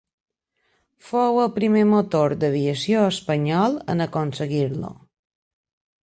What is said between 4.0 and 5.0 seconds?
aconseguir-lo.